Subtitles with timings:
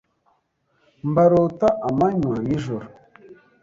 [1.09, 2.87] Mbarota amanywa n’ijoro,